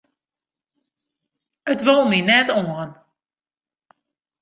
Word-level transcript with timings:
It 1.73 1.81
wol 1.85 2.03
my 2.11 2.21
net 2.29 2.47
oan. 2.59 2.89